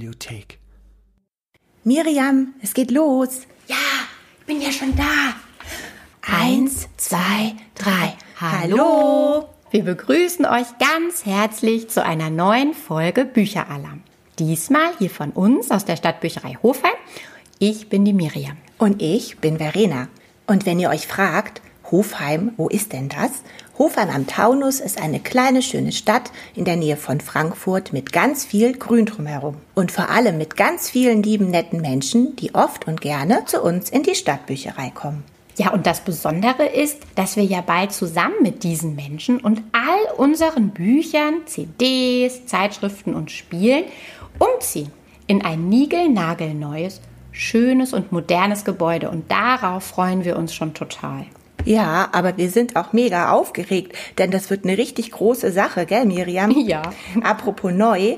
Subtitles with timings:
[0.00, 0.58] Bibliothek.
[1.84, 3.42] Miriam, es geht los.
[3.68, 3.76] Ja,
[4.38, 5.34] ich bin ja schon da.
[6.22, 8.14] Eins, zwei, drei.
[8.40, 9.50] Hallo.
[9.70, 14.02] Wir begrüßen euch ganz herzlich zu einer neuen Folge Bücheralarm.
[14.38, 16.96] Diesmal hier von uns aus der Stadtbücherei Hofheim.
[17.58, 18.56] Ich bin die Miriam.
[18.78, 20.08] Und ich bin Verena.
[20.46, 23.42] Und wenn ihr euch fragt, Hofheim, wo ist denn das?
[23.80, 28.44] Hofheim am Taunus ist eine kleine, schöne Stadt in der Nähe von Frankfurt mit ganz
[28.44, 29.56] viel Grün drumherum.
[29.74, 33.88] Und vor allem mit ganz vielen lieben, netten Menschen, die oft und gerne zu uns
[33.88, 35.24] in die Stadtbücherei kommen.
[35.56, 40.14] Ja, und das Besondere ist, dass wir ja bald zusammen mit diesen Menschen und all
[40.18, 43.84] unseren Büchern, CDs, Zeitschriften und Spielen
[44.38, 44.92] umziehen
[45.26, 47.00] in ein niegelnagelneues,
[47.32, 49.08] schönes und modernes Gebäude.
[49.08, 51.24] Und darauf freuen wir uns schon total.
[51.64, 56.06] Ja, aber wir sind auch mega aufgeregt, denn das wird eine richtig große Sache, gell,
[56.06, 56.50] Miriam?
[56.50, 56.82] Ja.
[57.22, 58.16] Apropos neu,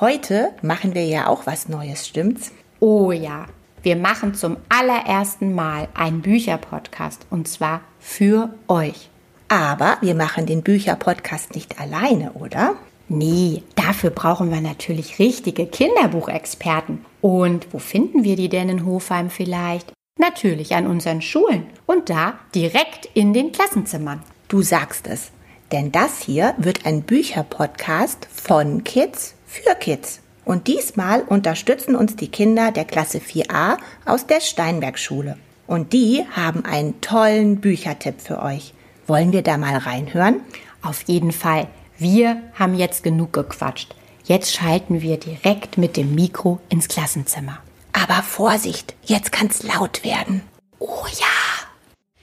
[0.00, 2.52] heute machen wir ja auch was Neues, stimmt's?
[2.80, 3.46] Oh ja,
[3.82, 9.10] wir machen zum allerersten Mal einen Bücherpodcast und zwar für euch.
[9.48, 12.76] Aber wir machen den Bücherpodcast nicht alleine, oder?
[13.08, 17.04] Nee, dafür brauchen wir natürlich richtige Kinderbuchexperten.
[17.20, 19.92] Und wo finden wir die denn in Hofheim vielleicht?
[20.16, 24.22] Natürlich an unseren Schulen und da direkt in den Klassenzimmern.
[24.46, 25.32] Du sagst es.
[25.72, 30.20] Denn das hier wird ein Bücherpodcast von Kids für Kids.
[30.44, 35.36] Und diesmal unterstützen uns die Kinder der Klasse 4a aus der Steinbergschule.
[35.66, 38.72] Und die haben einen tollen Büchertipp für euch.
[39.08, 40.42] Wollen wir da mal reinhören?
[40.80, 41.66] Auf jeden Fall.
[41.98, 43.96] Wir haben jetzt genug gequatscht.
[44.24, 47.58] Jetzt schalten wir direkt mit dem Mikro ins Klassenzimmer.
[47.94, 50.42] Aber Vorsicht, jetzt kann's laut werden.
[50.80, 51.26] Oh ja!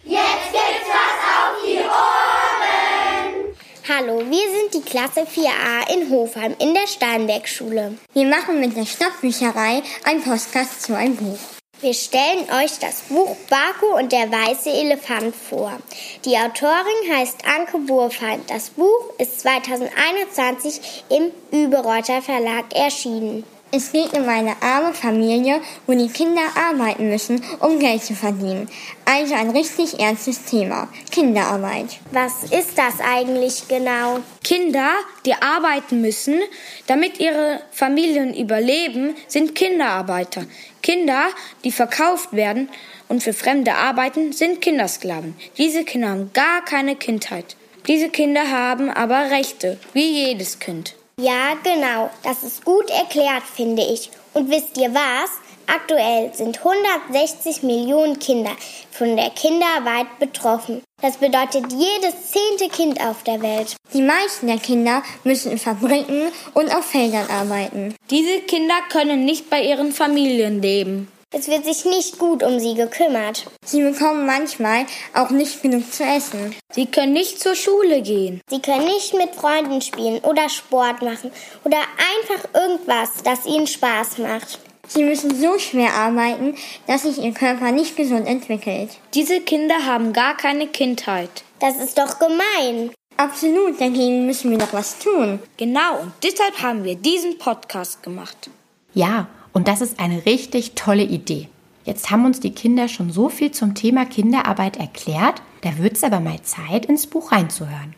[0.03, 3.55] Jetzt gibt's was auf die Ohren!
[3.87, 7.97] Hallo, wir sind die Klasse 4a in Hofheim in der Steinbergschule.
[8.13, 11.39] Wir machen mit der Stadtbücherei ein Podcast zu einem Buch.
[11.79, 15.79] Wir stellen euch das Buch Baku und der weiße Elefant vor.
[16.25, 18.49] Die Autorin heißt Anke Burfeind.
[18.51, 21.31] Das Buch ist 2021 im
[21.65, 23.45] Überreuter Verlag erschienen.
[23.73, 28.67] Es geht um eine arme Familie, wo die Kinder arbeiten müssen, um Geld zu verdienen.
[29.05, 30.89] Also ein richtig ernstes Thema.
[31.09, 31.99] Kinderarbeit.
[32.11, 34.19] Was ist das eigentlich genau?
[34.43, 34.91] Kinder,
[35.25, 36.41] die arbeiten müssen,
[36.87, 40.43] damit ihre Familien überleben, sind Kinderarbeiter.
[40.81, 41.29] Kinder,
[41.63, 42.67] die verkauft werden
[43.07, 45.33] und für Fremde arbeiten, sind Kindersklaven.
[45.57, 47.55] Diese Kinder haben gar keine Kindheit.
[47.87, 50.95] Diese Kinder haben aber Rechte, wie jedes Kind.
[51.21, 52.09] Ja, genau.
[52.23, 54.09] Das ist gut erklärt, finde ich.
[54.33, 55.29] Und wisst ihr was?
[55.67, 58.49] Aktuell sind 160 Millionen Kinder
[58.89, 60.81] von der Kinderarbeit betroffen.
[60.99, 63.75] Das bedeutet jedes zehnte Kind auf der Welt.
[63.93, 67.93] Die meisten der Kinder müssen in Fabriken und auf Feldern arbeiten.
[68.09, 71.07] Diese Kinder können nicht bei ihren Familien leben.
[71.33, 73.45] Es wird sich nicht gut um sie gekümmert.
[73.65, 76.53] Sie bekommen manchmal auch nicht genug zu essen.
[76.73, 78.41] Sie können nicht zur Schule gehen.
[78.49, 81.31] Sie können nicht mit Freunden spielen oder Sport machen
[81.63, 84.59] oder einfach irgendwas, das ihnen Spaß macht.
[84.89, 88.89] Sie müssen so schwer arbeiten, dass sich ihr Körper nicht gesund entwickelt.
[89.13, 91.29] Diese Kinder haben gar keine Kindheit.
[91.59, 92.91] Das ist doch gemein.
[93.15, 95.39] Absolut, dagegen müssen wir doch was tun.
[95.55, 98.49] Genau, und deshalb haben wir diesen Podcast gemacht.
[98.93, 101.49] Ja, und das ist eine richtig tolle Idee.
[101.83, 106.03] Jetzt haben uns die Kinder schon so viel zum Thema Kinderarbeit erklärt, da wird es
[106.03, 107.95] aber mal Zeit, ins Buch reinzuhören.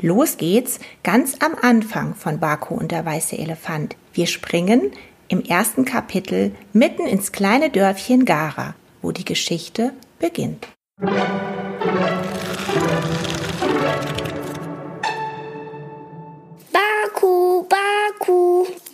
[0.00, 3.96] Los geht's ganz am Anfang von Baku und der weiße Elefant.
[4.12, 4.92] Wir springen
[5.28, 10.68] im ersten Kapitel mitten ins kleine Dörfchen Gara, wo die Geschichte beginnt.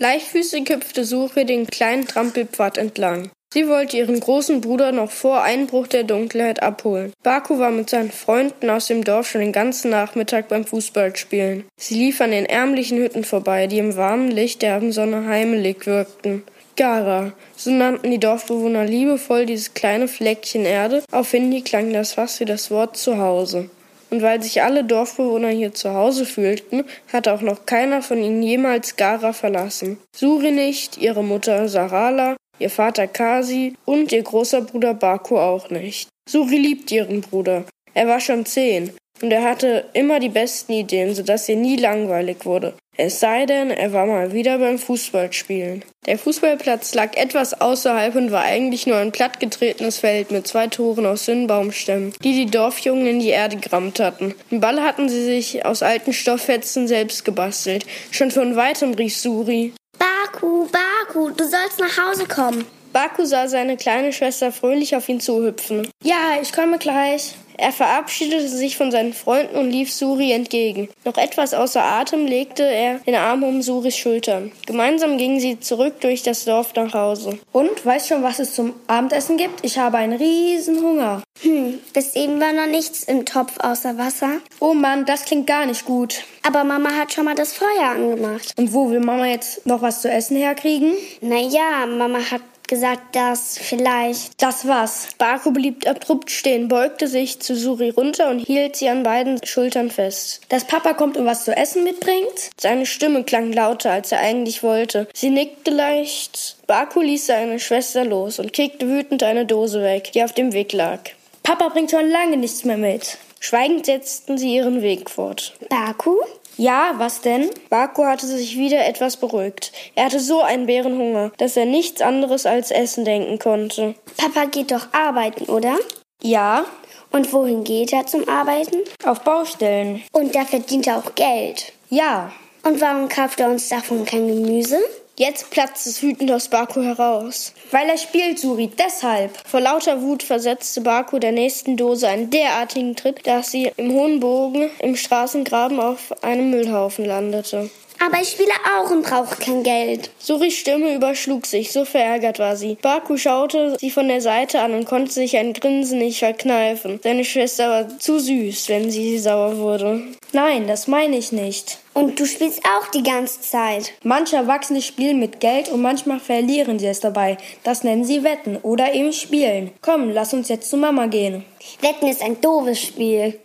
[0.02, 3.30] Leichtfüßig hüpfte Suche den kleinen Trampelpfad entlang.
[3.52, 7.12] Sie wollte ihren großen Bruder noch vor Einbruch der Dunkelheit abholen.
[7.22, 11.64] Baku war mit seinen Freunden aus dem Dorf schon den ganzen Nachmittag beim Fußballspielen.
[11.76, 16.44] Sie lief an den ärmlichen Hütten vorbei, die im warmen Licht der Abendsonne heimelig wirkten.
[16.76, 22.40] Gara, so nannten die Dorfbewohner liebevoll dieses kleine Fleckchen Erde, auf Hindi klang das fast
[22.40, 23.68] wie das Wort Zuhause.
[24.10, 28.42] Und weil sich alle Dorfbewohner hier zu Hause fühlten, hatte auch noch keiner von ihnen
[28.42, 29.98] jemals Gara verlassen.
[30.14, 36.08] Suri nicht, ihre Mutter Sarala, ihr Vater Kasi und ihr großer Bruder Baku auch nicht.
[36.28, 37.64] Suri liebt ihren Bruder.
[37.94, 38.92] Er war schon zehn
[39.22, 42.74] und er hatte immer die besten Ideen, sodass ihr nie langweilig wurde.
[43.02, 45.82] Es sei denn, er war mal wieder beim Fußballspielen.
[46.04, 51.06] Der Fußballplatz lag etwas außerhalb und war eigentlich nur ein plattgetretenes Feld mit zwei Toren
[51.06, 54.34] aus dünnen Baumstämmen, die die Dorfjungen in die Erde gerammt hatten.
[54.50, 57.86] Den Ball hatten sie sich aus alten Stofffetzen selbst gebastelt.
[58.10, 59.72] Schon von weitem rief Suri.
[59.98, 62.66] Baku, Baku, du sollst nach Hause kommen.
[62.92, 65.88] Baku sah seine kleine Schwester fröhlich auf ihn zuhüpfen.
[66.02, 67.34] Ja, ich komme gleich.
[67.60, 70.88] Er verabschiedete sich von seinen Freunden und lief Suri entgegen.
[71.04, 74.50] Noch etwas außer Atem legte er den Arm um Suris Schultern.
[74.66, 77.38] Gemeinsam gingen sie zurück durch das Dorf nach Hause.
[77.52, 79.62] Und, weißt schon, was es zum Abendessen gibt?
[79.62, 81.22] Ich habe einen riesen Hunger.
[81.42, 84.38] Hm, bis eben war noch nichts im Topf außer Wasser.
[84.58, 86.24] Oh Mann, das klingt gar nicht gut.
[86.42, 88.54] Aber Mama hat schon mal das Feuer angemacht.
[88.56, 90.94] Und wo will Mama jetzt noch was zu essen herkriegen?
[91.20, 92.40] Naja, Mama hat
[92.70, 94.42] gesagt, dass vielleicht.
[94.42, 95.08] Das was?
[95.18, 99.90] Baku blieb abrupt stehen, beugte sich zu Suri runter und hielt sie an beiden Schultern
[99.90, 100.40] fest.
[100.48, 102.50] Dass Papa kommt und was zu essen mitbringt?
[102.58, 105.08] Seine Stimme klang lauter, als er eigentlich wollte.
[105.12, 106.56] Sie nickte leicht.
[106.66, 110.72] Baku ließ seine Schwester los und kickte wütend eine Dose weg, die auf dem Weg
[110.72, 111.00] lag.
[111.42, 113.18] Papa bringt schon lange nichts mehr mit.
[113.40, 115.54] Schweigend setzten sie ihren Weg fort.
[115.68, 116.16] Baku?
[116.60, 117.48] Ja, was denn?
[117.70, 119.72] Baku hatte sich wieder etwas beruhigt.
[119.94, 123.94] Er hatte so einen Bärenhunger, dass er nichts anderes als Essen denken konnte.
[124.18, 125.78] Papa geht doch arbeiten, oder?
[126.22, 126.66] Ja.
[127.12, 128.76] Und wohin geht er zum Arbeiten?
[129.06, 130.02] Auf Baustellen.
[130.12, 131.72] Und da verdient er auch Geld.
[131.88, 132.30] Ja.
[132.62, 134.80] Und warum kauft er uns davon kein Gemüse?
[135.20, 137.52] Jetzt platzt es wütend aus Baku heraus.
[137.72, 139.36] Weil er spielt, Suri, deshalb.
[139.46, 144.18] Vor lauter Wut versetzte Baku der nächsten Dose einen derartigen Tritt, dass sie im hohen
[144.18, 147.68] Bogen im Straßengraben auf einem Müllhaufen landete.
[148.02, 150.10] Aber ich spiele auch und brauche kein Geld.
[150.18, 152.78] Suris Stimme überschlug sich, so verärgert war sie.
[152.80, 156.98] Baku schaute sie von der Seite an und konnte sich ein Grinsen nicht verkneifen.
[157.02, 160.02] Seine Schwester war zu süß, wenn sie sauer wurde.
[160.32, 161.78] Nein, das meine ich nicht.
[161.92, 163.92] Und du spielst auch die ganze Zeit.
[164.02, 167.36] Manche Erwachsene spielen mit Geld und manchmal verlieren sie es dabei.
[167.64, 169.72] Das nennen sie Wetten oder eben Spielen.
[169.82, 171.44] Komm, lass uns jetzt zu Mama gehen.
[171.82, 173.38] Wetten ist ein doofes Spiel.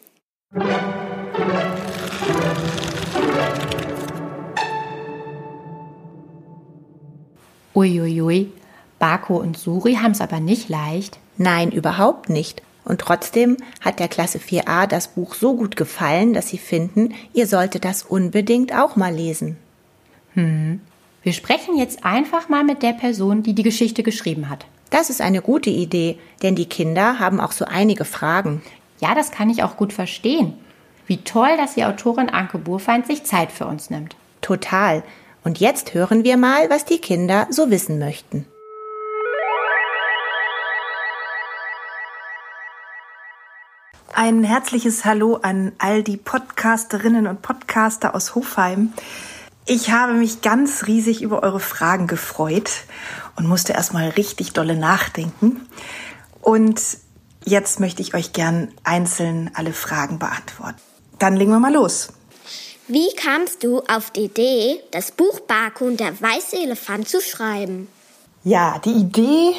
[7.76, 8.52] Uiuiui,
[9.00, 11.20] Bako und Suri haben es aber nicht leicht.
[11.38, 12.62] Nein, überhaupt nicht.
[12.86, 17.48] Und trotzdem hat der Klasse 4a das Buch so gut gefallen, dass sie finden, ihr
[17.48, 19.58] solltet das unbedingt auch mal lesen.
[20.36, 20.80] Hm.
[21.24, 24.68] Wir sprechen jetzt einfach mal mit der Person, die die Geschichte geschrieben hat.
[24.92, 28.62] Das ist eine gute Idee, denn die Kinder haben auch so einige Fragen.
[29.00, 30.54] Ja, das kann ich auch gut verstehen.
[31.08, 34.16] Wie toll, dass die Autorin Anke Burfeind sich Zeit für uns nimmt.
[34.42, 35.04] Total.
[35.46, 38.48] Und jetzt hören wir mal, was die Kinder so wissen möchten.
[44.12, 48.94] Ein herzliches Hallo an all die Podcasterinnen und Podcaster aus Hofheim.
[49.68, 52.72] Ich habe mich ganz riesig über eure Fragen gefreut
[53.36, 55.68] und musste erstmal richtig dolle nachdenken.
[56.42, 56.82] Und
[57.44, 60.82] jetzt möchte ich euch gern einzeln alle Fragen beantworten.
[61.20, 62.15] Dann legen wir mal los.
[62.88, 67.88] Wie kamst du auf die Idee, das Buch Baku und der weiße Elefant zu schreiben?
[68.44, 69.54] Ja, die Idee,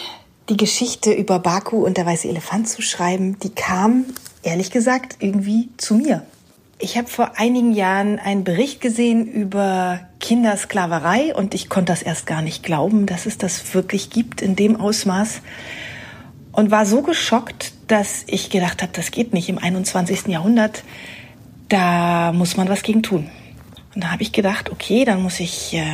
[0.49, 4.05] die Geschichte über Baku und der weiße Elefant zu schreiben, die kam,
[4.45, 6.25] ehrlich gesagt, irgendwie zu mir.
[6.79, 12.27] Ich habe vor einigen Jahren einen Bericht gesehen über Kindersklaverei und ich konnte das erst
[12.27, 15.41] gar nicht glauben, dass es das wirklich gibt in dem Ausmaß
[16.53, 20.29] und war so geschockt, dass ich gedacht habe, das geht nicht im 21.
[20.29, 20.85] Jahrhundert
[21.69, 23.31] da muss man was gegen tun.
[23.95, 25.85] Und da habe ich gedacht, okay, dann muss ich äh,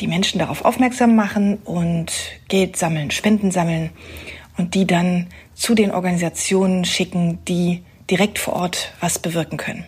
[0.00, 2.12] die Menschen darauf aufmerksam machen und
[2.48, 3.90] Geld sammeln, Spenden sammeln
[4.56, 9.84] und die dann zu den Organisationen schicken, die direkt vor Ort was bewirken können.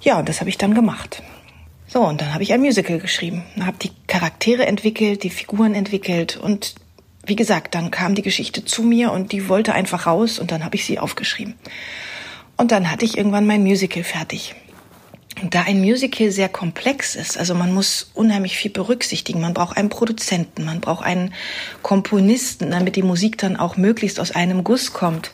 [0.00, 1.22] Ja, und das habe ich dann gemacht.
[1.86, 6.38] So, und dann habe ich ein Musical geschrieben, habe die Charaktere entwickelt, die Figuren entwickelt
[6.38, 6.74] und
[7.24, 10.64] wie gesagt, dann kam die Geschichte zu mir und die wollte einfach raus und dann
[10.64, 11.54] habe ich sie aufgeschrieben.
[12.62, 14.54] Und dann hatte ich irgendwann mein Musical fertig.
[15.42, 19.40] Und da ein Musical sehr komplex ist, also man muss unheimlich viel berücksichtigen.
[19.40, 21.34] Man braucht einen Produzenten, man braucht einen
[21.82, 25.32] Komponisten, damit die Musik dann auch möglichst aus einem Guss kommt.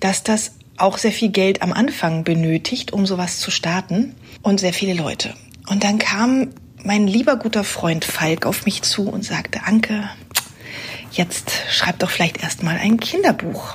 [0.00, 4.74] Dass das auch sehr viel Geld am Anfang benötigt, um sowas zu starten und sehr
[4.74, 5.32] viele Leute.
[5.70, 6.50] Und dann kam
[6.84, 10.10] mein lieber guter Freund Falk auf mich zu und sagte, Anke,
[11.12, 13.74] jetzt schreib doch vielleicht erstmal ein Kinderbuch.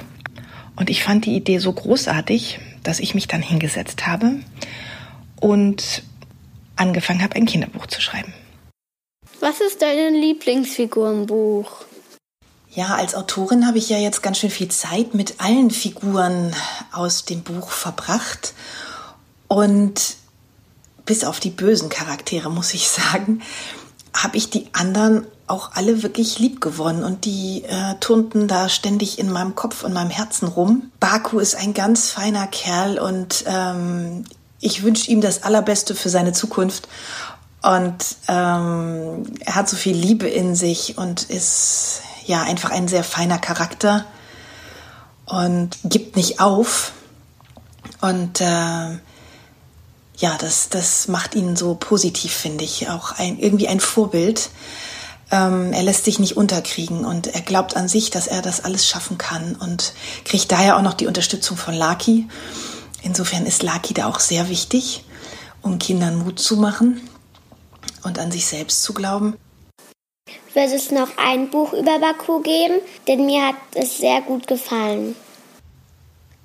[0.78, 4.40] Und ich fand die Idee so großartig, dass ich mich dann hingesetzt habe
[5.42, 6.04] und
[6.78, 8.34] angefangen habe, ein Kinderbuch zu schreiben.
[9.42, 11.70] Was ist dein Lieblingsfigurenbuch?
[12.72, 16.56] Ja, als Autorin habe ich ja jetzt ganz schön viel Zeit mit allen Figuren
[16.94, 18.54] aus dem Buch verbracht.
[19.48, 20.16] Und
[21.06, 23.42] bis auf die bösen Charaktere, muss ich sagen,
[24.16, 29.18] habe ich die anderen auch alle wirklich lieb gewonnen und die äh, turnten da ständig
[29.18, 30.92] in meinem Kopf und meinem Herzen rum.
[31.00, 34.26] Baku ist ein ganz feiner Kerl und ähm,
[34.60, 36.88] ich wünsche ihm das Allerbeste für seine Zukunft.
[37.62, 43.04] Und ähm, er hat so viel Liebe in sich und ist ja einfach ein sehr
[43.04, 44.06] feiner Charakter
[45.26, 46.92] und gibt nicht auf.
[48.02, 48.98] Und äh,
[50.18, 52.90] ja, das, das macht ihn so positiv, finde ich.
[52.90, 54.50] Auch ein, irgendwie ein Vorbild.
[55.30, 58.88] Ähm, er lässt sich nicht unterkriegen und er glaubt an sich, dass er das alles
[58.88, 59.94] schaffen kann und
[60.24, 62.28] kriegt daher auch noch die Unterstützung von Laki.
[63.04, 65.04] Insofern ist Laki da auch sehr wichtig,
[65.62, 67.02] um Kindern Mut zu machen
[68.04, 69.36] und an sich selbst zu glauben.
[70.54, 72.82] Wird es noch ein Buch über Baku geben?
[73.08, 75.16] Denn mir hat es sehr gut gefallen.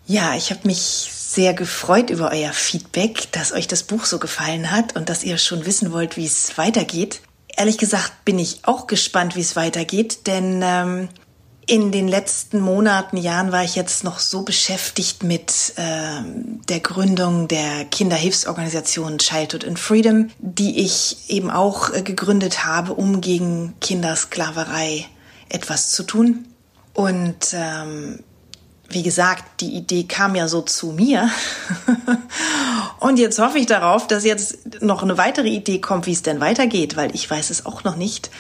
[0.07, 4.71] Ja, ich habe mich sehr gefreut über euer Feedback, dass euch das Buch so gefallen
[4.71, 7.23] hat und dass ihr schon wissen wollt, wie es weitergeht.
[7.57, 11.09] Ehrlich gesagt bin ich auch gespannt, wie es weitergeht, denn ähm,
[11.67, 16.23] in den letzten Monaten, Jahren war ich jetzt noch so beschäftigt mit äh,
[16.69, 23.21] der Gründung der Kinderhilfsorganisation Childhood in Freedom, die ich eben auch äh, gegründet habe, um
[23.21, 25.07] gegen Kindersklaverei
[25.49, 26.47] etwas zu tun.
[26.95, 28.25] Und ähm,
[28.93, 31.31] wie gesagt, die Idee kam ja so zu mir.
[33.01, 36.41] Und jetzt hoffe ich darauf, dass jetzt noch eine weitere Idee kommt, wie es denn
[36.41, 38.31] weitergeht, weil ich weiß es auch noch nicht.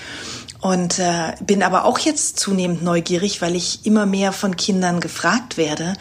[0.60, 5.56] Und äh, bin aber auch jetzt zunehmend neugierig, weil ich immer mehr von Kindern gefragt
[5.56, 5.94] werde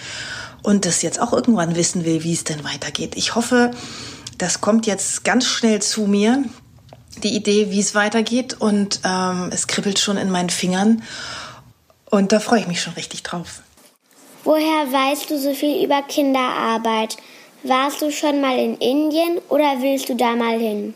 [0.62, 3.14] und das jetzt auch irgendwann wissen will, wie es denn weitergeht.
[3.16, 3.72] Ich hoffe,
[4.38, 6.44] das kommt jetzt ganz schnell zu mir,
[7.24, 8.56] die Idee, wie es weitergeht.
[8.60, 11.04] Und ähm, es kribbelt schon in meinen Fingern.
[12.10, 13.62] Und da freue ich mich schon richtig drauf.
[14.44, 17.18] Woher weißt du so viel über Kinderarbeit?
[17.64, 20.96] Warst du schon mal in Indien oder willst du da mal hin?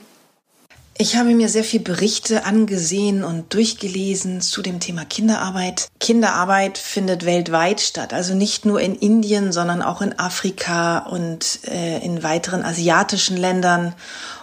[0.97, 5.89] Ich habe mir sehr viel Berichte angesehen und durchgelesen zu dem Thema Kinderarbeit.
[5.99, 11.99] Kinderarbeit findet weltweit statt, also nicht nur in Indien, sondern auch in Afrika und äh,
[11.99, 13.93] in weiteren asiatischen Ländern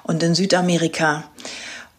[0.02, 1.24] und in Südamerika.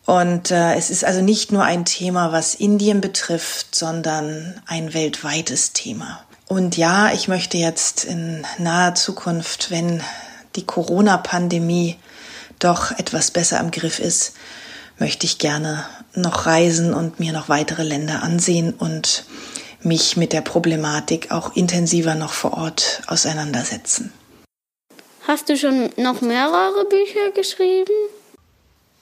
[0.06, 5.74] Und äh, es ist also nicht nur ein Thema, was Indien betrifft, sondern ein weltweites
[5.74, 6.24] Thema.
[6.54, 10.04] Und ja, ich möchte jetzt in naher Zukunft, wenn
[10.56, 11.98] die Corona-Pandemie
[12.60, 14.36] doch etwas besser im Griff ist,
[15.00, 15.84] möchte ich gerne
[16.14, 19.26] noch reisen und mir noch weitere Länder ansehen und
[19.82, 24.14] mich mit der Problematik auch intensiver noch vor Ort auseinandersetzen.
[25.28, 27.96] Hast du schon noch mehrere Bücher geschrieben?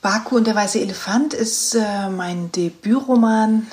[0.00, 3.66] Baku und der weiße Elefant ist äh, mein Debütroman.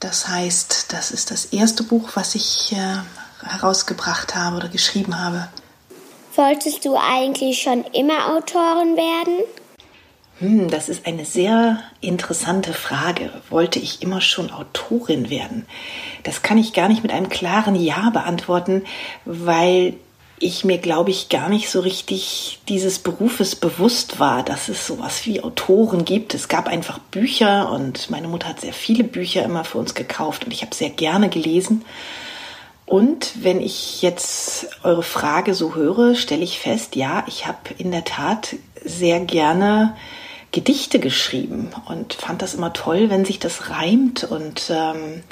[0.00, 2.98] Das heißt, das ist das erste Buch, was ich äh,
[3.44, 5.48] herausgebracht habe oder geschrieben habe.
[6.34, 9.44] Wolltest du eigentlich schon immer Autorin werden?
[10.38, 13.30] Hm, das ist eine sehr interessante Frage.
[13.50, 15.66] Wollte ich immer schon Autorin werden?
[16.22, 18.84] Das kann ich gar nicht mit einem klaren Ja beantworten,
[19.24, 19.94] weil
[20.42, 25.24] ich mir, glaube ich, gar nicht so richtig dieses Berufes bewusst war, dass es sowas
[25.24, 26.34] wie Autoren gibt.
[26.34, 30.44] Es gab einfach Bücher und meine Mutter hat sehr viele Bücher immer für uns gekauft
[30.44, 31.84] und ich habe sehr gerne gelesen.
[32.86, 37.90] Und wenn ich jetzt eure Frage so höre, stelle ich fest, ja, ich habe in
[37.90, 39.96] der Tat sehr gerne
[40.50, 45.22] Gedichte geschrieben und fand das immer toll, wenn sich das reimt und ähm,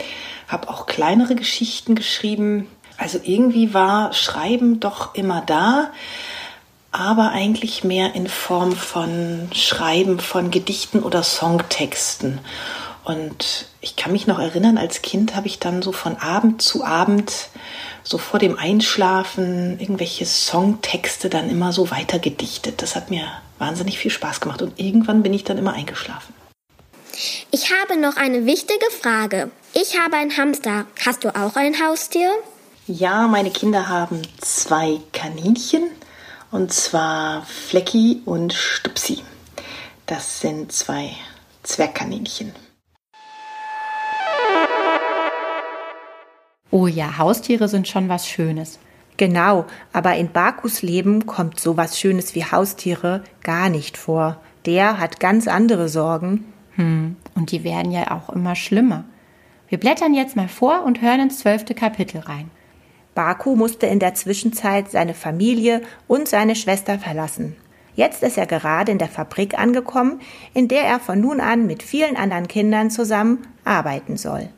[0.49, 2.67] habe auch kleinere Geschichten geschrieben.
[2.97, 5.91] Also irgendwie war Schreiben doch immer da,
[6.93, 12.41] aber eigentlich mehr in Form von Schreiben von Gedichten oder Songtexten.
[13.05, 16.85] Und ich kann mich noch erinnern, als Kind habe ich dann so von Abend zu
[16.85, 17.49] Abend,
[18.03, 22.83] so vor dem Einschlafen, irgendwelche Songtexte dann immer so weitergedichtet.
[22.83, 23.27] Das hat mir
[23.59, 26.35] wahnsinnig viel Spaß gemacht und irgendwann bin ich dann immer eingeschlafen.
[27.51, 29.51] Ich habe noch eine wichtige Frage.
[29.75, 30.87] Ich habe einen Hamster.
[31.05, 32.31] Hast du auch ein Haustier?
[32.87, 35.91] Ja, meine Kinder haben zwei Kaninchen
[36.51, 39.23] und zwar Flecki und Stupsi.
[40.07, 41.15] Das sind zwei
[41.63, 42.53] Zwergkaninchen.
[46.71, 48.79] Oh ja, Haustiere sind schon was Schönes.
[49.17, 54.41] Genau, aber in Bakus Leben kommt sowas Schönes wie Haustiere gar nicht vor.
[54.67, 56.53] Der hat ganz andere Sorgen.
[56.77, 59.05] Hm, und die werden ja auch immer schlimmer.
[59.69, 62.51] Wir blättern jetzt mal vor und hören ins zwölfte Kapitel rein.
[63.15, 67.57] Baku musste in der Zwischenzeit seine Familie und seine Schwester verlassen.
[67.95, 70.21] Jetzt ist er gerade in der Fabrik angekommen,
[70.55, 74.49] in der er von nun an mit vielen anderen Kindern zusammen arbeiten soll.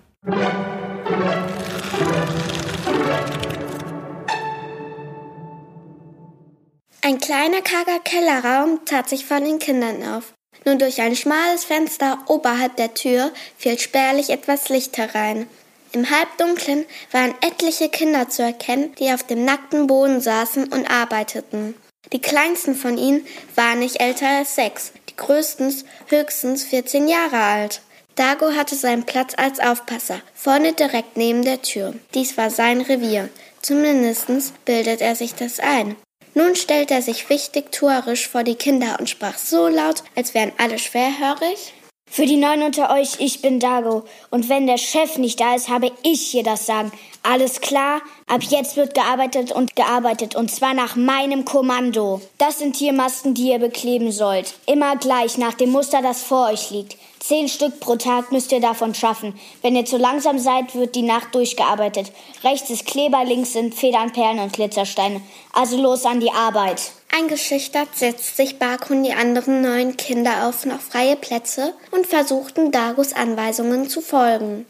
[7.12, 10.32] Ein kleiner karger Kellerraum tat sich von den Kindern auf.
[10.64, 15.46] Nur durch ein schmales Fenster oberhalb der Tür fiel spärlich etwas Licht herein.
[15.92, 21.74] Im Halbdunklen waren etliche Kinder zu erkennen, die auf dem nackten Boden saßen und arbeiteten.
[22.14, 23.26] Die kleinsten von ihnen
[23.56, 24.92] waren nicht älter als sechs.
[25.10, 27.82] die größtens höchstens 14 Jahre alt.
[28.14, 31.92] Dago hatte seinen Platz als Aufpasser, vorne direkt neben der Tür.
[32.14, 33.28] Dies war sein Revier.
[33.60, 35.96] Zumindest bildet er sich das ein.
[36.34, 40.52] Nun stellt er sich wichtig tuerisch vor die Kinder und sprach so laut, als wären
[40.56, 41.74] alle schwerhörig.
[42.14, 44.04] Für die Neuen unter euch, ich bin Dago.
[44.28, 46.92] Und wenn der Chef nicht da ist, habe ich hier das Sagen.
[47.22, 48.02] Alles klar?
[48.26, 50.34] Ab jetzt wird gearbeitet und gearbeitet.
[50.34, 52.20] Und zwar nach meinem Kommando.
[52.36, 54.52] Das sind Tiermasken, die ihr bekleben sollt.
[54.66, 56.98] Immer gleich nach dem Muster, das vor euch liegt.
[57.22, 59.38] Zehn Stück pro Tag müsst ihr davon schaffen.
[59.62, 62.10] Wenn ihr zu langsam seid, wird die Nacht durchgearbeitet.
[62.42, 65.20] Rechts ist Kleber, links sind Federn, Perlen und Glitzersteine.
[65.52, 66.90] Also los an die Arbeit.
[67.16, 72.72] Eingeschüchtert setzt sich Baku und die anderen neun Kinder auf noch freie Plätze und versuchten
[72.72, 74.66] Dagos Anweisungen zu folgen.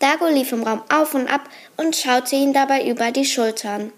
[0.00, 1.42] Dago lief im Raum auf und ab
[1.76, 3.92] und schaute ihn dabei über die Schultern.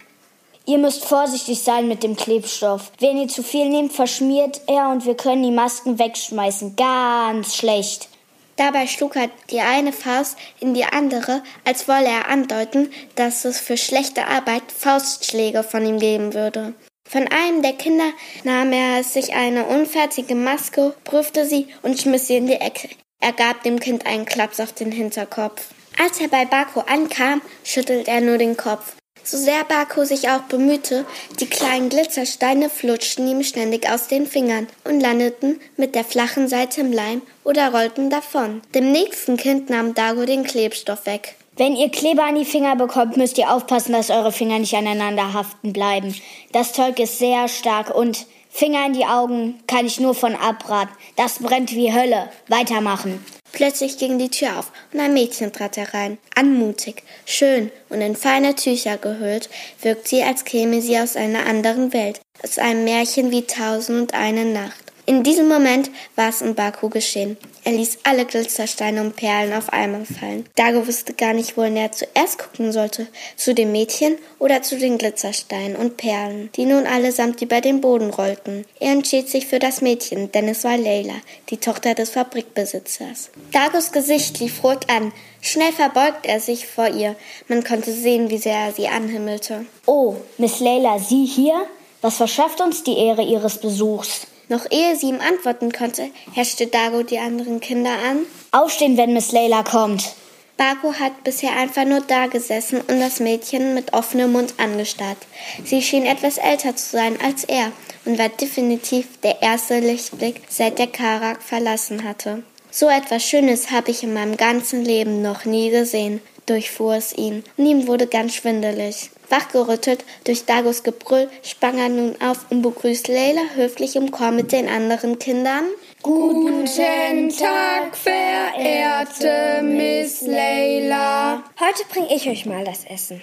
[0.68, 2.90] Ihr müsst vorsichtig sein mit dem Klebstoff.
[2.98, 6.74] Wenn ihr zu viel nehmt, verschmiert er und wir können die Masken wegschmeißen.
[6.74, 8.08] Ganz schlecht.
[8.56, 13.60] Dabei schlug er die eine Faust in die andere, als wolle er andeuten, dass es
[13.60, 16.74] für schlechte Arbeit Faustschläge von ihm geben würde.
[17.08, 18.10] Von einem der Kinder
[18.42, 22.88] nahm er sich eine unfertige Maske, prüfte sie und schmiss sie in die Ecke.
[23.20, 25.68] Er gab dem Kind einen Klaps auf den Hinterkopf.
[26.02, 28.96] Als er bei Bako ankam, schüttelt er nur den Kopf.
[29.28, 31.04] So sehr Bako sich auch bemühte,
[31.40, 36.82] die kleinen Glitzersteine flutschten ihm ständig aus den Fingern und landeten mit der flachen Seite
[36.82, 38.62] im Leim oder rollten davon.
[38.72, 41.34] Dem nächsten Kind nahm Dago den Klebstoff weg.
[41.56, 45.32] Wenn ihr Kleber an die Finger bekommt, müsst ihr aufpassen, dass eure Finger nicht aneinander
[45.32, 46.14] haften bleiben.
[46.52, 50.94] Das Zeug ist sehr stark und Finger in die Augen kann ich nur von abraten.
[51.16, 52.30] Das brennt wie Hölle.
[52.46, 53.24] Weitermachen.
[53.56, 56.18] Plötzlich ging die Tür auf und ein Mädchen trat herein.
[56.34, 59.48] Anmutig, schön und in feine Tücher gehüllt,
[59.80, 64.14] wirkt sie, als käme sie aus einer anderen Welt, aus einem Märchen wie Tausend und
[64.14, 64.92] eine Nacht.
[65.08, 67.36] In diesem Moment war es in Baku geschehen.
[67.62, 70.46] Er ließ alle Glitzersteine und Perlen auf einmal fallen.
[70.56, 73.06] Dago wusste gar nicht, wohin er zuerst gucken sollte.
[73.36, 78.10] Zu dem Mädchen oder zu den Glitzersteinen und Perlen, die nun allesamt über den Boden
[78.10, 78.64] rollten.
[78.80, 81.14] Er entschied sich für das Mädchen, denn es war Leila,
[81.50, 83.30] die Tochter des Fabrikbesitzers.
[83.52, 85.12] Dagos Gesicht lief rot an.
[85.40, 87.14] Schnell verbeugte er sich vor ihr.
[87.46, 89.66] Man konnte sehen, wie sehr er sie anhimmelte.
[89.86, 91.64] Oh, Miss Leila, Sie hier?
[92.00, 94.26] Was verschafft uns die Ehre Ihres Besuchs?
[94.48, 98.26] Noch ehe sie ihm antworten konnte, herrschte Dago die anderen Kinder an.
[98.52, 100.14] Aufstehen, wenn Miss Layla kommt.
[100.56, 105.18] Baku hat bisher einfach nur dagesessen und das Mädchen mit offenem Mund angestarrt.
[105.64, 107.72] Sie schien etwas älter zu sein als er
[108.06, 112.42] und war definitiv der erste Lichtblick, seit der Karak verlassen hatte.
[112.70, 117.44] So etwas Schönes habe ich in meinem ganzen Leben noch nie gesehen, durchfuhr es ihn,
[117.56, 119.10] und ihm wurde ganz schwindelig.
[119.28, 124.52] Wachgerüttelt durch Dagos Gebrüll sprang er nun auf und begrüßt Leila höflich im Chor mit
[124.52, 125.64] den anderen Kindern.
[126.02, 131.42] Guten Tag, verehrte Miss Leila.
[131.58, 133.20] Heute bringe ich euch mal das Essen.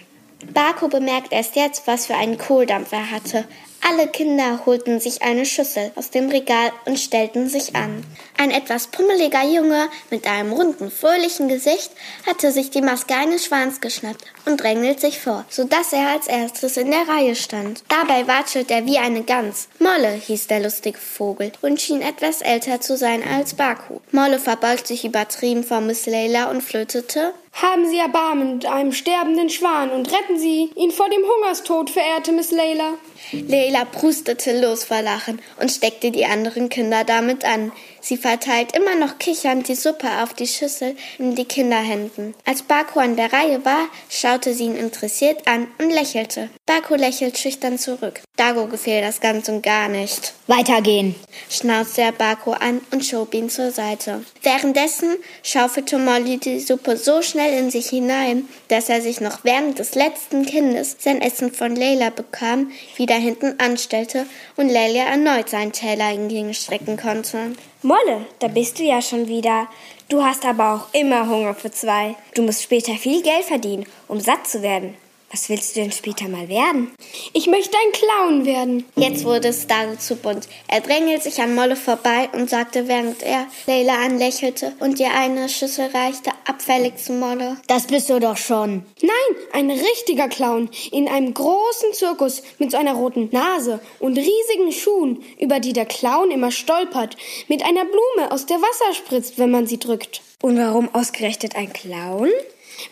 [0.54, 3.46] Baku bemerkt erst jetzt, was für einen Kohldampf er hatte.
[3.86, 8.06] Alle Kinder holten sich eine Schüssel aus dem Regal und stellten sich an.
[8.38, 11.92] Ein etwas pummeliger Junge mit einem runden, fröhlichen Gesicht
[12.26, 16.28] hatte sich die Maske eines Schwans geschnappt und drängelt sich vor, so dass er als
[16.28, 17.84] erstes in der Reihe stand.
[17.90, 19.68] Dabei watschelt er wie eine Gans.
[19.80, 24.00] Molle hieß der lustige Vogel und schien etwas älter zu sein als Baku.
[24.12, 29.50] Molle verbeugt sich übertrieben vor Miss Leila und flötete haben Sie Erbarmen mit einem sterbenden
[29.50, 32.96] Schwan und retten Sie ihn vor dem Hungerstod, verehrte Miss Leila.
[33.32, 37.72] Leila prustete los vor Lachen und steckte die anderen Kinder damit an.
[38.06, 42.36] Sie verteilt immer noch kichernd die Suppe auf die Schüssel in die Kinderhänden.
[42.44, 46.50] Als Baku an der Reihe war, schaute sie ihn interessiert an und lächelte.
[46.66, 48.20] Baku lächelt schüchtern zurück.
[48.36, 50.34] Dago gefiel das ganz und gar nicht.
[50.48, 51.16] Weitergehen,
[51.50, 54.26] schnauzte er Baku an und schob ihn zur Seite.
[54.42, 59.80] Währenddessen schaufelte Molly die Suppe so schnell in sich hinein, dass er sich noch während
[59.80, 64.26] des letzten Kindes sein Essen von Leila bekam, wieder hinten anstellte
[64.58, 67.54] und Leila erneut seinen Teller entgegenstrecken konnte.
[67.86, 69.68] Molle, da bist du ja schon wieder.
[70.08, 72.16] Du hast aber auch immer Hunger für zwei.
[72.34, 74.96] Du musst später viel Geld verdienen, um satt zu werden.
[75.34, 76.92] Was willst du denn später mal werden?
[77.34, 78.86] Ich möchte ein Clown werden.
[78.96, 79.66] Jetzt wurde es
[79.98, 80.48] zu bunt.
[80.68, 85.50] Er drängelt sich an Molle vorbei und sagte, während er Leila anlächelte und ihr eine
[85.50, 87.58] Schüssel reichte, abfällig zu Molle.
[87.66, 88.86] Das bist du doch schon.
[89.02, 90.70] Nein, ein richtiger Clown.
[90.92, 95.88] In einem großen Zirkus mit so einer roten Nase und riesigen Schuhen, über die der
[95.88, 97.18] Clown immer stolpert,
[97.48, 100.22] mit einer Blume, aus der Wasser spritzt, wenn man sie drückt.
[100.44, 102.30] Und warum ausgerechnet ein Clown?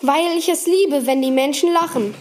[0.01, 2.15] Weil ich es liebe, wenn die Menschen lachen.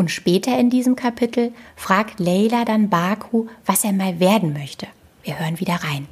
[0.00, 4.86] Und später in diesem Kapitel fragt Leila dann Baku, was er mal werden möchte.
[5.22, 6.08] Wir hören wieder rein.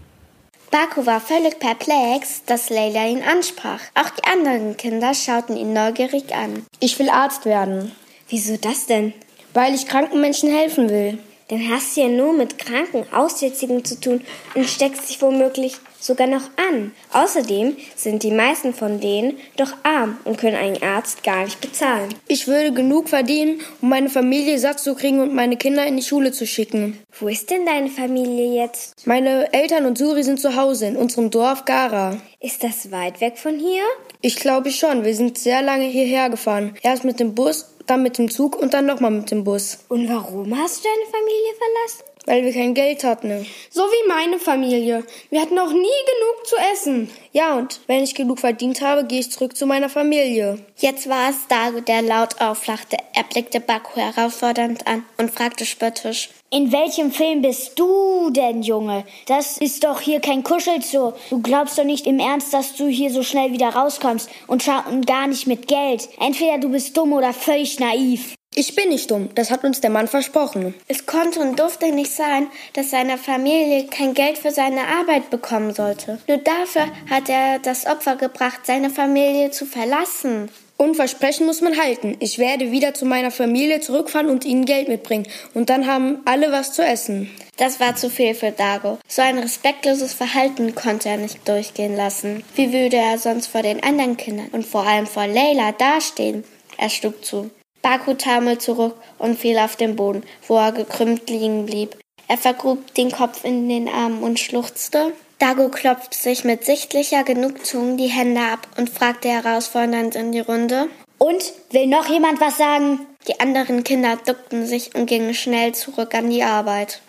[0.71, 3.81] Baku war völlig perplex, dass Leila ihn ansprach.
[3.95, 6.67] Auch die anderen Kinder schauten ihn neugierig an.
[6.81, 7.93] Ich will Arzt werden.
[8.29, 9.15] Wieso das denn?
[9.55, 11.19] Weil ich kranken Menschen helfen will.
[11.49, 14.21] Dann hast du ja nur mit kranken Aussätzigen zu tun
[14.55, 16.93] und steckst dich womöglich sogar noch an.
[17.13, 22.15] Außerdem sind die meisten von denen doch arm und können einen Arzt gar nicht bezahlen.
[22.29, 26.03] Ich würde genug verdienen, um meine Familie satt zu kriegen und meine Kinder in die
[26.03, 26.99] Schule zu schicken.
[27.19, 29.07] Wo ist denn deine Familie jetzt?
[29.07, 32.19] Meine Eltern und Suri sind zu Hause in unserem Dorf Gara.
[32.41, 33.83] Ist das weit weg von hier?
[34.21, 35.05] Ich glaube schon.
[35.05, 36.77] Wir sind sehr lange hierher gefahren.
[36.83, 39.79] Erst mit dem Bus, dann mit dem Zug und dann nochmal mit dem Bus.
[39.89, 42.08] Und warum hast du deine Familie verlassen?
[42.29, 43.47] Weil wir kein Geld hatten.
[43.71, 45.03] So wie meine Familie.
[45.31, 47.11] Wir hatten auch nie genug zu essen.
[47.33, 50.59] Ja, und wenn ich genug verdient habe, gehe ich zurück zu meiner Familie.
[50.77, 52.99] Jetzt war es Dago, der laut auflachte.
[53.15, 56.29] Er blickte Baku herausfordernd an und fragte spöttisch.
[56.51, 59.07] In welchem Film bist du denn, Junge?
[59.25, 61.15] Das ist doch hier kein Kuschelzoo.
[61.31, 65.07] Du glaubst doch nicht im Ernst, dass du hier so schnell wieder rauskommst und, und
[65.07, 66.11] gar nicht mit Geld.
[66.21, 68.35] Entweder du bist dumm oder völlig naiv.
[68.61, 70.75] Ich bin nicht dumm, das hat uns der Mann versprochen.
[70.89, 75.73] Es konnte und durfte nicht sein, dass seine Familie kein Geld für seine Arbeit bekommen
[75.73, 76.19] sollte.
[76.27, 80.51] Nur dafür hat er das Opfer gebracht, seine Familie zu verlassen.
[80.77, 82.17] Und Versprechen muss man halten.
[82.19, 85.29] Ich werde wieder zu meiner Familie zurückfahren und ihnen Geld mitbringen.
[85.55, 87.31] Und dann haben alle was zu essen.
[87.59, 88.99] Das war zu viel für Dago.
[89.07, 92.43] So ein respektloses Verhalten konnte er nicht durchgehen lassen.
[92.57, 96.43] Wie würde er sonst vor den anderen Kindern und vor allem vor Leila dastehen?
[96.77, 97.53] Er schlug zu.
[97.89, 101.97] Baku taumelte zurück und fiel auf den Boden, wo er gekrümmt liegen blieb.
[102.27, 105.15] Er vergrub den Kopf in den Armen und schluchzte.
[105.39, 110.89] Dago klopfte sich mit sichtlicher Genugtuung die Hände ab und fragte herausfordernd in die Runde.
[111.17, 113.07] Und will noch jemand was sagen?
[113.27, 117.01] Die anderen Kinder duckten sich und gingen schnell zurück an die Arbeit.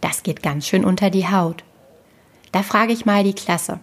[0.00, 1.62] Das geht ganz schön unter die Haut.
[2.52, 3.80] Da frage ich mal die Klasse.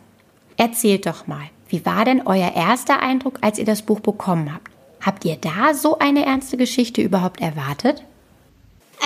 [0.57, 4.71] Erzählt doch mal, wie war denn euer erster Eindruck, als ihr das Buch bekommen habt?
[5.01, 8.03] Habt ihr da so eine ernste Geschichte überhaupt erwartet?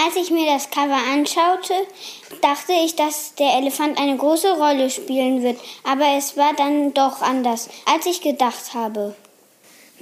[0.06, 1.74] Als ich mir das Cover anschaute,
[2.42, 7.22] dachte ich, dass der Elefant eine große Rolle spielen wird, aber es war dann doch
[7.22, 9.16] anders, als ich gedacht habe.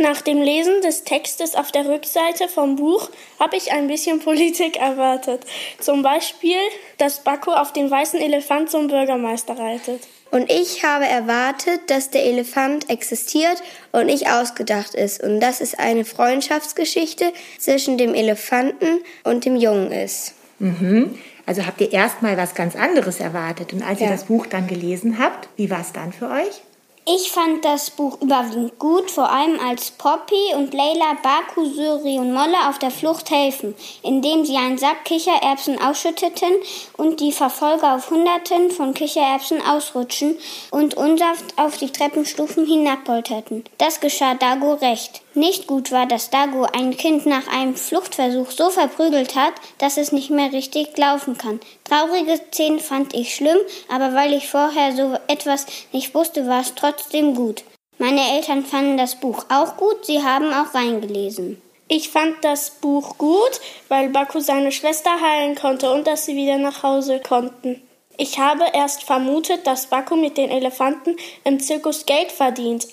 [0.01, 4.77] Nach dem Lesen des Textes auf der Rückseite vom Buch habe ich ein bisschen Politik
[4.77, 5.41] erwartet.
[5.81, 6.55] Zum Beispiel,
[6.97, 10.07] dass Baku auf den weißen Elefant zum Bürgermeister reitet.
[10.31, 15.75] Und ich habe erwartet, dass der Elefant existiert und nicht ausgedacht ist und dass es
[15.75, 20.33] eine Freundschaftsgeschichte zwischen dem Elefanten und dem Jungen ist.
[20.59, 21.19] Mhm.
[21.45, 24.05] Also habt ihr erstmal was ganz anderes erwartet und als Ja.
[24.05, 26.61] ihr das Buch dann gelesen habt, wie war es dann für euch?
[27.11, 32.33] Ich fand das Buch überwiegend gut, vor allem als Poppy und Leila Baku, Suri und
[32.33, 36.53] Molle auf der Flucht helfen, indem sie einen Sack Kichererbsen ausschütteten
[36.97, 40.37] und die Verfolger auf Hunderten von Kichererbsen ausrutschen
[40.69, 43.63] und unsanft auf die Treppenstufen hinabpolterten.
[43.79, 45.23] Das geschah Dago recht.
[45.35, 50.11] Nicht gut war, dass Dago ein Kind nach einem Fluchtversuch so verprügelt hat, dass es
[50.11, 51.59] nicht mehr richtig laufen kann.
[51.83, 53.57] Traurige Szenen fand ich schlimm,
[53.89, 57.63] aber weil ich vorher so etwas nicht wusste, war es trotzdem gut.
[57.99, 61.61] Meine Eltern fanden das Buch auch gut, sie haben auch reingelesen.
[61.87, 66.57] Ich fand das Buch gut, weil Baku seine Schwester heilen konnte und dass sie wieder
[66.57, 67.81] nach Hause konnten.
[68.17, 72.87] Ich habe erst vermutet, dass Baku mit den Elefanten im Zirkus Geld verdient.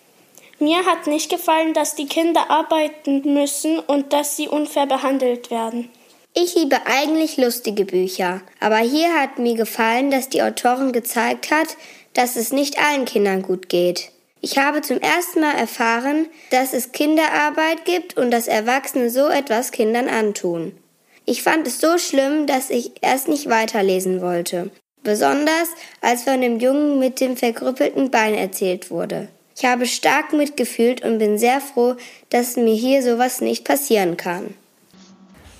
[0.58, 5.90] Mir hat nicht gefallen, dass die Kinder arbeiten müssen und dass sie unfair behandelt werden.
[6.32, 11.76] Ich liebe eigentlich lustige Bücher, aber hier hat mir gefallen, dass die Autorin gezeigt hat,
[12.14, 14.10] dass es nicht allen Kindern gut geht.
[14.40, 19.72] Ich habe zum ersten Mal erfahren, dass es Kinderarbeit gibt und dass Erwachsene so etwas
[19.72, 20.76] Kindern antun.
[21.24, 24.70] Ich fand es so schlimm, dass ich erst nicht weiterlesen wollte.
[25.02, 25.68] Besonders
[26.00, 29.28] als von dem Jungen mit dem verkrüppelten Bein erzählt wurde.
[29.58, 31.96] Ich habe stark mitgefühlt und bin sehr froh,
[32.28, 34.54] dass mir hier sowas nicht passieren kann.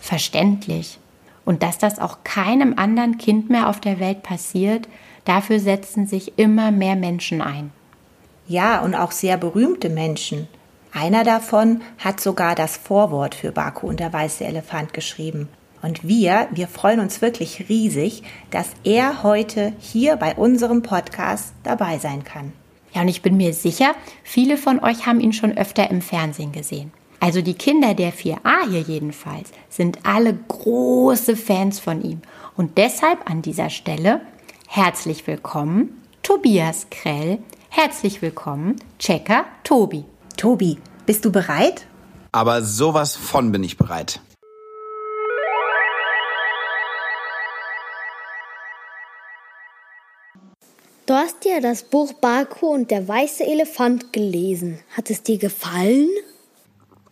[0.03, 0.99] Verständlich.
[1.47, 4.87] Und dass das auch keinem anderen Kind mehr auf der Welt passiert,
[5.25, 7.73] dafür setzen sich immer mehr Menschen ein.
[8.47, 10.47] Ja, und auch sehr berühmte Menschen.
[10.93, 15.49] Einer davon hat sogar das Vorwort für Baku und der weiße Elefant geschrieben.
[15.81, 21.99] Und wir, wir freuen uns wirklich riesig, dass er heute hier bei unserem Podcast dabei
[21.99, 22.53] sein kann.
[22.97, 26.53] Ja, und ich bin mir sicher, viele von euch haben ihn schon öfter im Fernsehen
[26.53, 26.95] gesehen.
[27.21, 32.23] Also die Kinder der 4a hier jedenfalls sind alle große Fans von ihm.
[32.57, 34.23] Und deshalb an dieser Stelle
[34.67, 40.07] herzlich willkommen Tobias Krell, herzlich willkommen Checker Tobi.
[40.39, 41.87] Tobi, bist du bereit?
[42.33, 44.23] Aber sowas von bin ich bereit.
[51.57, 54.79] Ja das Buch Baku und der weiße Elefant gelesen.
[54.95, 56.11] Hat es dir gefallen?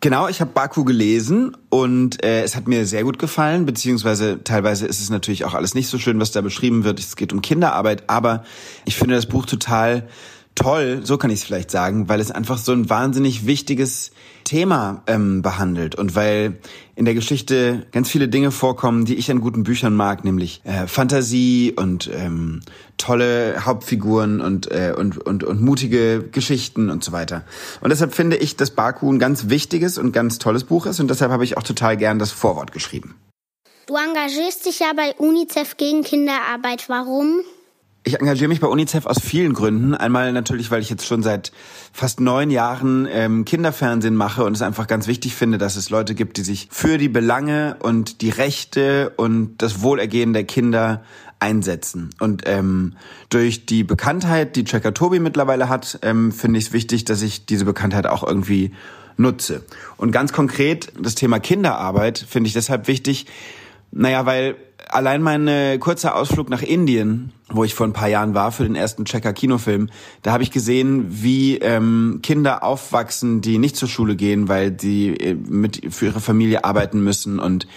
[0.01, 4.85] Genau, ich habe Baku gelesen und äh, es hat mir sehr gut gefallen, beziehungsweise teilweise
[4.85, 6.99] ist es natürlich auch alles nicht so schön, was da beschrieben wird.
[6.99, 8.43] Es geht um Kinderarbeit, aber
[8.85, 10.07] ich finde das Buch total
[10.55, 14.11] toll, so kann ich es vielleicht sagen, weil es einfach so ein wahnsinnig wichtiges
[14.45, 16.59] Thema ähm, behandelt und weil
[16.95, 20.87] in der Geschichte ganz viele Dinge vorkommen, die ich an guten Büchern mag, nämlich äh,
[20.87, 22.61] Fantasie und ähm,
[22.97, 27.43] tolle Hauptfiguren und, äh, und, und, und mutige Geschichten und so weiter.
[27.81, 31.09] Und deshalb finde ich, dass Baku ein ganz wichtiges und ganz tolles Buch ist und
[31.09, 33.15] deshalb habe ich auch total gern das Vorwort geschrieben.
[33.87, 36.89] Du engagierst dich ja bei UNICEF gegen Kinderarbeit.
[36.89, 37.41] Warum?
[38.07, 39.95] Ich engagiere mich bei UNICEF aus vielen Gründen.
[39.95, 41.51] Einmal natürlich, weil ich jetzt schon seit
[41.91, 46.13] fast neun Jahren ähm, Kinderfernsehen mache und es einfach ganz wichtig finde, dass es Leute
[46.13, 51.03] gibt, die sich für die Belange und die Rechte und das Wohlergehen der Kinder
[51.39, 52.11] einsetzen.
[52.19, 52.93] Und ähm,
[53.29, 57.47] durch die Bekanntheit, die Checker Tobi mittlerweile hat, ähm, finde ich es wichtig, dass ich
[57.47, 58.71] diese Bekanntheit auch irgendwie
[59.17, 59.63] nutze.
[59.97, 63.25] Und ganz konkret das Thema Kinderarbeit finde ich deshalb wichtig,
[63.95, 64.55] naja, weil
[64.89, 68.75] allein mein kurzer Ausflug nach Indien, wo ich vor ein paar Jahren war für den
[68.75, 69.89] ersten Checker Kinofilm,
[70.21, 75.15] da habe ich gesehen, wie ähm, Kinder aufwachsen, die nicht zur Schule gehen, weil sie
[75.15, 77.67] äh, mit für ihre Familie arbeiten müssen und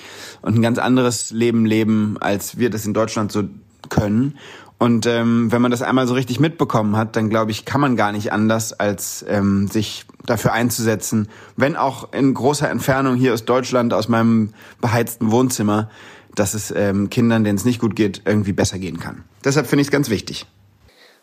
[0.42, 3.44] und ein ganz anderes Leben leben, als wir das in Deutschland so
[3.88, 4.38] können.
[4.78, 7.96] Und ähm, wenn man das einmal so richtig mitbekommen hat, dann glaube ich, kann man
[7.96, 13.44] gar nicht anders, als ähm, sich dafür einzusetzen, wenn auch in großer Entfernung hier aus
[13.44, 15.90] Deutschland, aus meinem beheizten Wohnzimmer,
[16.34, 19.24] dass es ähm, Kindern, denen es nicht gut geht, irgendwie besser gehen kann.
[19.44, 20.46] Deshalb finde ich es ganz wichtig.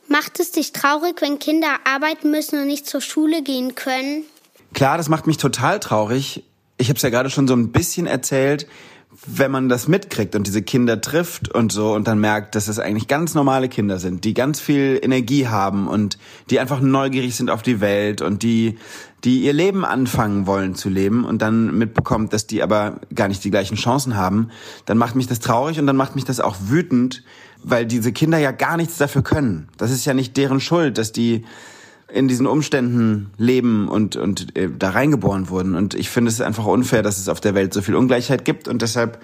[0.10, 4.24] Macht es dich traurig, wenn Kinder arbeiten müssen und nicht zur Schule gehen können?
[4.74, 6.44] Klar, das macht mich total traurig.
[6.78, 8.68] Ich habe es ja gerade schon so ein bisschen erzählt,
[9.28, 12.80] wenn man das mitkriegt und diese Kinder trifft und so und dann merkt, dass es
[12.80, 16.18] eigentlich ganz normale Kinder sind, die ganz viel Energie haben und
[16.50, 18.78] die einfach neugierig sind auf die Welt und die
[19.24, 23.44] die ihr Leben anfangen wollen zu leben und dann mitbekommt, dass die aber gar nicht
[23.44, 24.50] die gleichen Chancen haben,
[24.86, 27.24] dann macht mich das traurig und dann macht mich das auch wütend,
[27.64, 29.68] weil diese Kinder ja gar nichts dafür können.
[29.78, 31.44] Das ist ja nicht deren Schuld, dass die
[32.16, 35.76] in diesen Umständen leben und, und äh, da reingeboren wurden.
[35.76, 38.68] Und ich finde es einfach unfair, dass es auf der Welt so viel Ungleichheit gibt
[38.68, 39.22] und deshalb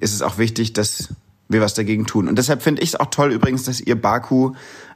[0.00, 1.14] ist es auch wichtig, dass
[1.48, 2.28] wir was dagegen tun.
[2.28, 4.52] Und deshalb finde ich es auch toll übrigens, dass ihr Baku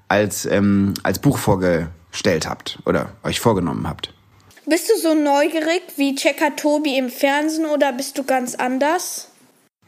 [0.08, 4.12] als, ähm, als Buch vorgestellt habt oder euch vorgenommen habt.
[4.66, 9.28] Bist du so neugierig wie Checker Tobi im Fernsehen oder bist du ganz anders?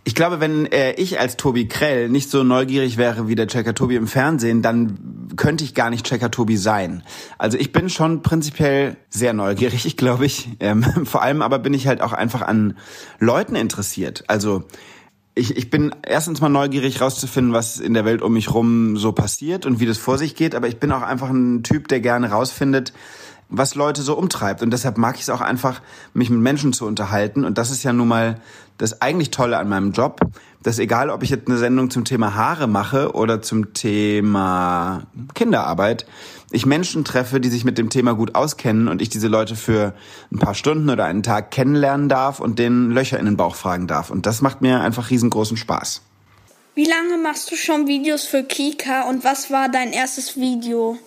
[0.05, 3.75] Ich glaube, wenn äh, ich als Tobi Krell nicht so neugierig wäre wie der Checker
[3.75, 7.03] Tobi im Fernsehen, dann könnte ich gar nicht Checker Tobi sein.
[7.37, 10.49] Also ich bin schon prinzipiell sehr neugierig, glaube ich.
[10.61, 12.79] Ähm, vor allem aber bin ich halt auch einfach an
[13.19, 14.25] Leuten interessiert.
[14.27, 14.65] Also
[15.35, 19.13] ich, ich bin erstens mal neugierig rauszufinden, was in der Welt um mich rum so
[19.13, 22.01] passiert und wie das vor sich geht, aber ich bin auch einfach ein Typ, der
[22.01, 22.93] gerne rausfindet,
[23.49, 24.63] was Leute so umtreibt.
[24.63, 25.83] Und deshalb mag ich es auch einfach,
[26.15, 27.45] mich mit Menschen zu unterhalten.
[27.45, 28.41] Und das ist ja nun mal
[28.81, 30.21] das eigentlich Tolle an meinem Job,
[30.63, 35.03] dass egal, ob ich jetzt eine Sendung zum Thema Haare mache oder zum Thema
[35.35, 36.07] Kinderarbeit,
[36.51, 39.95] ich Menschen treffe, die sich mit dem Thema gut auskennen und ich diese Leute für
[40.33, 43.87] ein paar Stunden oder einen Tag kennenlernen darf und denen Löcher in den Bauch fragen
[43.87, 44.11] darf.
[44.11, 46.03] Und das macht mir einfach riesengroßen Spaß.
[46.75, 50.99] Wie lange machst du schon Videos für Kika und was war dein erstes Video?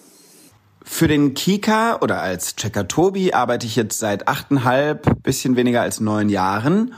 [0.85, 5.99] Für den Kika oder als Checker Tobi arbeite ich jetzt seit achteinhalb, bisschen weniger als
[5.99, 6.93] neun Jahren.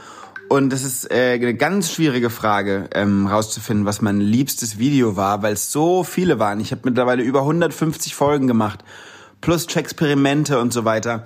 [0.48, 5.42] Und es ist äh, eine ganz schwierige Frage, ähm, rauszufinden, was mein liebstes Video war,
[5.42, 6.60] weil es so viele waren.
[6.60, 8.84] Ich habe mittlerweile über 150 Folgen gemacht,
[9.40, 11.24] plus Experimente und so weiter.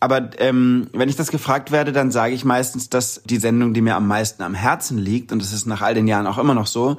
[0.00, 3.80] Aber ähm, wenn ich das gefragt werde, dann sage ich meistens, dass die Sendung, die
[3.80, 6.54] mir am meisten am Herzen liegt, und das ist nach all den Jahren auch immer
[6.54, 6.98] noch so,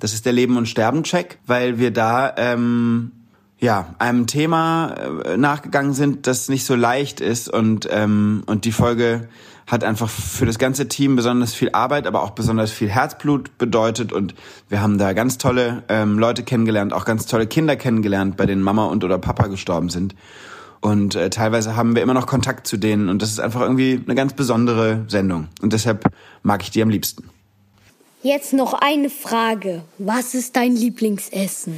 [0.00, 3.10] das ist der Leben- und Sterben-Check, weil wir da ähm,
[3.58, 8.72] ja, einem Thema äh, nachgegangen sind, das nicht so leicht ist und ähm, und die
[8.72, 9.28] Folge
[9.68, 14.12] hat einfach für das ganze Team besonders viel Arbeit, aber auch besonders viel Herzblut bedeutet
[14.12, 14.34] und
[14.68, 18.62] wir haben da ganz tolle ähm, Leute kennengelernt, auch ganz tolle Kinder kennengelernt, bei denen
[18.62, 20.14] Mama und oder Papa gestorben sind
[20.80, 24.00] und äh, teilweise haben wir immer noch Kontakt zu denen und das ist einfach irgendwie
[24.04, 26.10] eine ganz besondere Sendung und deshalb
[26.42, 27.28] mag ich die am liebsten.
[28.22, 29.82] Jetzt noch eine Frage.
[29.98, 31.76] Was ist dein Lieblingsessen?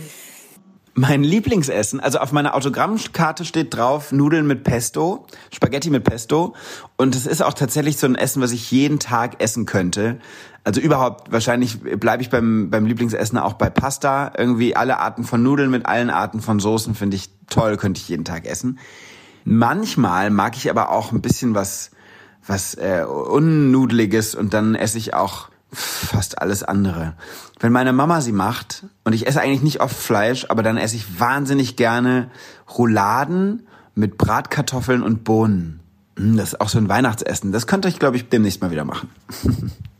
[0.95, 6.55] Mein Lieblingsessen, also auf meiner Autogrammkarte steht drauf Nudeln mit Pesto, Spaghetti mit Pesto.
[6.97, 10.19] Und es ist auch tatsächlich so ein Essen, was ich jeden Tag essen könnte.
[10.65, 14.33] Also überhaupt, wahrscheinlich bleibe ich beim, beim Lieblingsessen auch bei Pasta.
[14.37, 18.09] Irgendwie alle Arten von Nudeln mit allen Arten von Soßen finde ich toll, könnte ich
[18.09, 18.79] jeden Tag essen.
[19.45, 21.93] Manchmal mag ich aber auch ein bisschen was
[22.47, 27.15] was äh, Unnudeliges und dann esse ich auch fast alles andere.
[27.59, 30.97] Wenn meine Mama sie macht, und ich esse eigentlich nicht oft Fleisch, aber dann esse
[30.97, 32.31] ich wahnsinnig gerne
[32.77, 35.81] Rouladen mit Bratkartoffeln und Bohnen.
[36.17, 37.53] Hm, das ist auch so ein Weihnachtsessen.
[37.53, 39.11] Das könnte ich, glaube ich, demnächst mal wieder machen.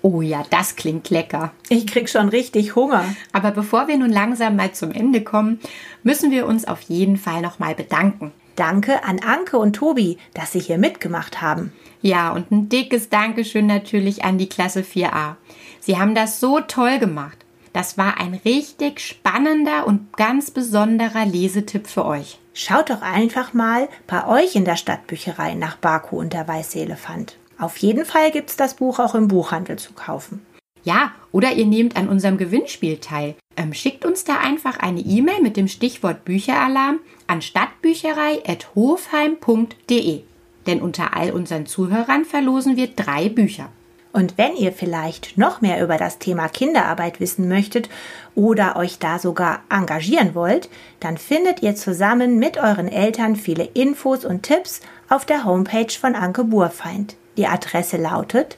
[0.00, 1.50] Oh ja, das klingt lecker.
[1.68, 3.04] Ich krieg schon richtig Hunger.
[3.32, 5.58] Aber bevor wir nun langsam mal zum Ende kommen,
[6.04, 8.32] müssen wir uns auf jeden Fall noch mal bedanken.
[8.58, 11.72] Danke an Anke und Tobi, dass sie hier mitgemacht haben.
[12.02, 15.36] Ja, und ein dickes Dankeschön natürlich an die Klasse 4a.
[15.78, 17.38] Sie haben das so toll gemacht.
[17.72, 22.40] Das war ein richtig spannender und ganz besonderer Lesetipp für euch.
[22.52, 27.36] Schaut doch einfach mal bei euch in der Stadtbücherei nach Baku und der weiße Elefant.
[27.60, 30.44] Auf jeden Fall gibt's das Buch auch im Buchhandel zu kaufen.
[30.84, 33.34] Ja, oder ihr nehmt an unserem Gewinnspiel teil.
[33.56, 40.22] Ähm, schickt uns da einfach eine E-Mail mit dem Stichwort Bücheralarm an stadtbücherei.hofheim.de.
[40.66, 43.70] Denn unter all unseren Zuhörern verlosen wir drei Bücher.
[44.12, 47.88] Und wenn ihr vielleicht noch mehr über das Thema Kinderarbeit wissen möchtet
[48.34, 54.24] oder euch da sogar engagieren wollt, dann findet ihr zusammen mit euren Eltern viele Infos
[54.24, 57.16] und Tipps auf der Homepage von Anke Burfeind.
[57.36, 58.56] Die Adresse lautet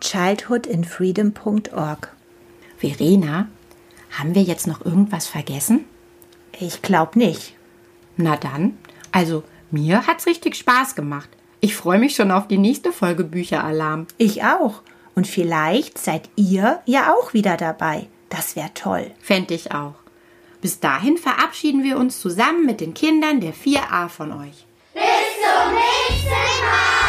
[0.00, 2.12] www.childhoodinfreedom.org.
[2.78, 3.48] Verena,
[4.10, 5.84] haben wir jetzt noch irgendwas vergessen?
[6.58, 7.54] Ich glaube nicht.
[8.16, 8.78] Na dann,
[9.12, 11.28] also mir hat's richtig Spaß gemacht.
[11.60, 14.06] Ich freue mich schon auf die nächste Folge Bücheralarm.
[14.16, 14.82] Ich auch.
[15.14, 18.08] Und vielleicht seid ihr ja auch wieder dabei.
[18.30, 19.10] Das wäre toll.
[19.20, 19.94] Fände ich auch.
[20.62, 24.66] Bis dahin verabschieden wir uns zusammen mit den Kindern der 4a von euch.
[24.94, 25.02] Bis
[25.40, 26.99] zum nächsten Mal.